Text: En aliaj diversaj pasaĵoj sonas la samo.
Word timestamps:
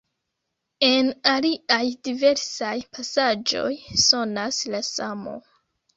En 0.87 1.11
aliaj 1.33 1.83
diversaj 2.09 2.73
pasaĵoj 2.97 3.71
sonas 4.09 4.63
la 4.77 4.85
samo. 4.93 5.37